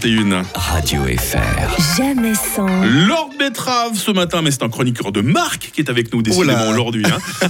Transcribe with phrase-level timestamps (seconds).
[0.00, 0.42] 21.
[0.54, 1.96] Radio FR.
[1.96, 2.66] Jamais sans.
[2.84, 6.52] Lord Betrave ce matin, mais c'est un chroniqueur de marque qui est avec nous décidément
[6.52, 6.70] Oula.
[6.70, 7.02] aujourd'hui.
[7.06, 7.48] hein.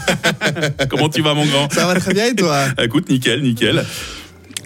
[0.90, 1.72] Comment tu vas mon grand?
[1.72, 2.66] Ça va très bien et toi?
[2.80, 3.84] Écoute, nickel, nickel.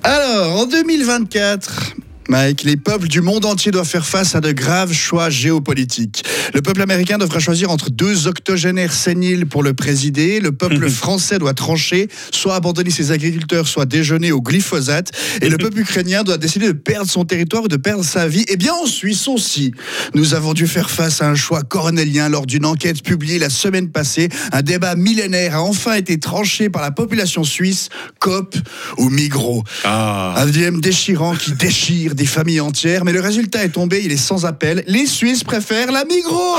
[0.03, 1.95] Alors, en 2024,
[2.30, 6.22] Mike, les peuples du monde entier doivent faire face à de graves choix géopolitiques.
[6.54, 10.38] Le peuple américain devra choisir entre deux octogénaires séniles pour le présider.
[10.38, 15.11] Le peuple français doit trancher, soit abandonner ses agriculteurs, soit déjeuner au glyphosate.
[15.43, 18.45] Et le peuple ukrainien doit décider de perdre son territoire ou de perdre sa vie.
[18.47, 19.73] Et bien en Suisse aussi,
[20.15, 23.91] nous avons dû faire face à un choix cornélien lors d'une enquête publiée la semaine
[23.91, 24.28] passée.
[24.53, 27.89] Un débat millénaire a enfin été tranché par la population suisse,
[28.20, 28.55] COP
[28.98, 29.65] ou Migros.
[29.83, 34.12] Ah, Un dilemme déchirant qui déchire des familles entières, mais le résultat est tombé, il
[34.12, 34.84] est sans appel.
[34.87, 36.59] Les Suisses préfèrent la Migros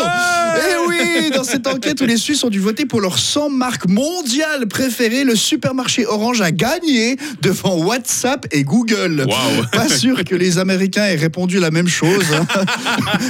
[0.58, 3.88] Eh oui Dans cette enquête où les Suisses ont dû voter pour leurs 100 marques
[3.88, 9.28] mondiales préférées, le supermarché Orange a gagné devant WhatsApp et Google.
[9.72, 12.26] Pas sûr que les Américains aient répondu la même chose.
[12.34, 12.48] hein.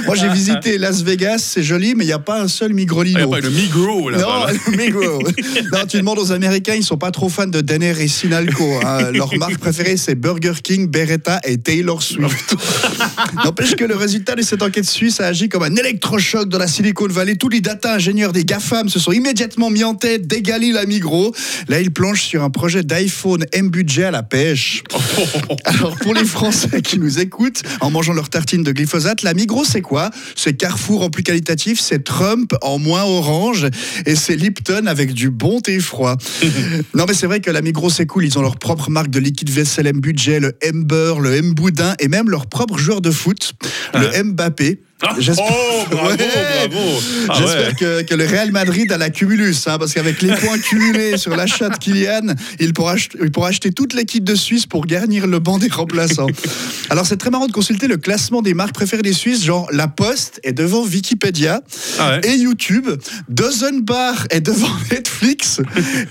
[0.06, 2.76] Moi j'ai visité Las Vegas, c'est joli, mais il n'y a pas un seul il
[2.76, 3.28] n'y Migrolino.
[3.30, 4.22] a pas le Migros là-bas.
[4.24, 4.52] Non, là.
[4.70, 5.22] le Migros.
[5.70, 8.80] non, tu demandes aux Américains, ils sont pas trop fans de Denner et Sinalco.
[8.82, 9.10] hein.
[9.12, 12.21] Leur marque préférée, c'est Burger King, Beretta et Taylor Swift.
[13.44, 16.66] N'empêche que le résultat de cette enquête suisse a agi comme un électrochoc dans la
[16.66, 17.36] Silicon Valley.
[17.36, 21.34] Tous les data ingénieurs des GAFAM se sont immédiatement mis en tête d'égaler la Migros.
[21.68, 24.82] Là, ils plongent sur un projet d'iPhone M budget à la pêche.
[25.64, 29.64] Alors pour les Français qui nous écoutent en mangeant leur tartine de glyphosate, la Migros
[29.64, 30.10] c'est quoi?
[30.36, 33.66] C'est Carrefour en plus qualitatif, c'est Trump en moins orange
[34.06, 36.16] et c'est Lipton avec du bon thé froid.
[36.94, 39.18] non mais c'est vrai que la Migros c'est cool, ils ont leur propre marque de
[39.18, 43.00] liquide vaisselle M budget, le M beurre, le M boudin et même leur propre joueur
[43.00, 43.54] de foot,
[43.94, 44.82] le Mbappé.
[45.18, 46.68] J'espère- oh, bravo, Ouais.
[46.68, 47.00] bravo.
[47.28, 47.74] Ah J'espère ouais.
[47.74, 51.34] que, que le Real Madrid a la cumulus, hein, parce qu'avec les points cumulés sur
[51.36, 55.38] l'achat de Kylian, il pourra, il pourra acheter toute l'équipe de Suisse pour garnir le
[55.38, 56.26] banc des remplaçants.
[56.90, 59.88] Alors c'est très marrant de consulter le classement des marques préférées des Suisses, genre La
[59.88, 61.60] Poste est devant Wikipédia
[61.98, 62.28] Ah ouais.
[62.32, 62.88] et YouTube,
[63.28, 65.60] Dozen Bar est devant Netflix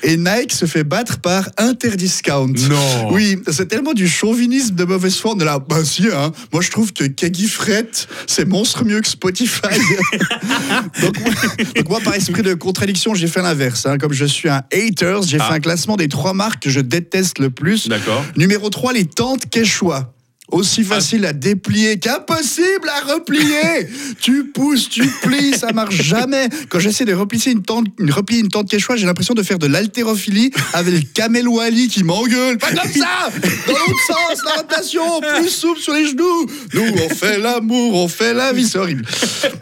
[0.04, 2.54] et Nike se fait battre par Interdiscount.
[2.70, 3.12] Non.
[3.12, 5.34] Oui, c'est tellement du chauvinisme de mauvaise foi.
[5.40, 6.32] Est là, bah si, hein.
[6.52, 7.90] Moi, je trouve que Keggy Fret,
[8.28, 9.62] c'est monstre mieux que Spotify.
[11.02, 11.30] donc, moi,
[11.76, 13.86] donc moi, par esprit de contradiction, j'ai fait l'inverse.
[13.86, 13.98] hein.
[13.98, 15.48] Comme je suis un haters, j'ai Ah.
[15.50, 17.88] fait un classement des trois marques que je déteste le plus.
[17.88, 18.24] D'accord.
[18.38, 20.14] Numéro 3, les tentes Quechua.
[20.52, 23.88] Aussi facile à déplier qu'impossible à replier.
[24.22, 26.50] tu pousses, tu plies, ça marche jamais.
[26.70, 29.60] Quand j'essaie de replier une tente, une, replier une tente quechua, j'ai l'impression de faire
[29.60, 32.58] de l'haltérophilie avec le Kamel Wally qui m'engueule.
[32.58, 33.32] Pas comme ça
[33.68, 36.46] Dans l'autre sens, la rotation, plus souple sur les genoux.
[36.74, 38.68] Nous, on fait l'amour, on fait la vie.
[38.68, 39.06] C'est horrible.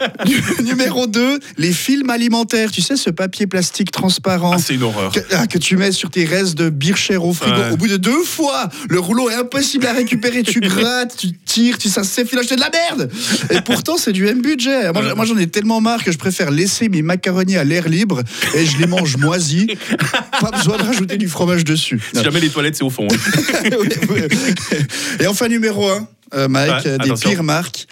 [0.64, 2.70] Numéro 2, les films alimentaires.
[2.70, 5.12] Tu sais, ce papier plastique transparent Ah, c'est une horreur.
[5.12, 7.56] que, ah, que tu mets sur tes restes de bircher au frigo.
[7.56, 7.70] Ouais.
[7.72, 10.42] Au bout de deux fois, le rouleau est impossible à récupérer.
[10.42, 13.10] Tu grattes, tu tires, tu ça c'est de la merde.
[13.50, 14.92] Et pourtant, c'est du M budget.
[14.92, 18.22] Moi, moi, j'en ai tellement marre que je préfère laisser mes macaronis à l'air libre
[18.54, 19.66] et je les mange moisis.
[20.40, 22.00] Pas besoin de rajouter du fromage dessus.
[22.14, 23.08] Si jamais les toilettes, c'est au fond.
[23.10, 23.16] hein.
[25.20, 25.88] Et enfin, numéro
[26.32, 27.30] 1, Mike, Ouais, euh, des attention.
[27.30, 27.86] pires marques.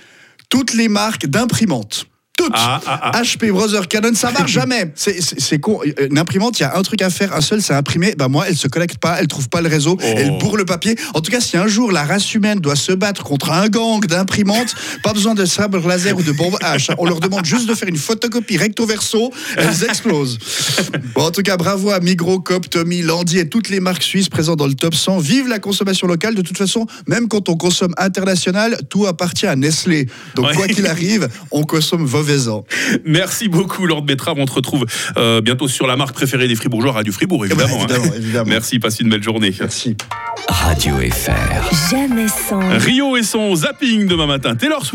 [0.48, 2.06] Toutes les marques d'imprimantes.
[2.38, 2.52] Toutes.
[2.54, 3.22] Ah, ah, ah.
[3.22, 4.92] HP, Brother, Canon, ça marche jamais.
[4.94, 5.80] C'est- con.
[5.84, 8.14] Euh, Une imprimante, il y a un truc à faire, un seul, c'est imprimer.
[8.16, 10.04] Bah moi, elle se connecte pas, elle trouve pas le réseau, Oh.
[10.16, 10.94] elle bourre le papier.
[11.14, 14.06] En tout cas, si un jour la race humaine doit se battre contre un gang
[14.06, 16.90] d'imprimantes, pas besoin de sabre laser ou de bombe H.
[16.90, 16.94] hein.
[16.98, 20.38] On leur demande juste de faire une photocopie recto verso, elles explosent.
[21.14, 24.28] Bon, en tout cas, bravo à Migros, Coop, Tommy, Landy et toutes les marques suisses
[24.28, 25.18] présentes dans le top 100.
[25.18, 26.34] Vive la consommation locale.
[26.36, 30.06] De toute façon, même quand on consomme international, tout appartient à Nestlé.
[30.36, 30.54] Donc Ouais.
[30.54, 32.04] quoi qu'il arrive, on consomme
[33.04, 34.36] Merci beaucoup, Lord Betrave.
[34.38, 34.84] On te retrouve
[35.16, 37.82] euh, bientôt sur la marque préférée des Fribourgeois, Radio Fribourg, Eh ben, évidemment.
[37.82, 37.86] hein.
[37.88, 38.50] évidemment, évidemment.
[38.50, 39.54] Merci, passe une belle journée.
[39.58, 39.96] Merci.
[40.48, 41.90] Radio FR.
[41.90, 42.60] Jamais sans.
[42.78, 44.54] Rio et son zapping demain matin.
[44.54, 44.86] Taylor Swift.